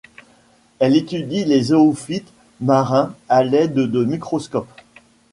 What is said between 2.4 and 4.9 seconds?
marins à l'aide de microscopes.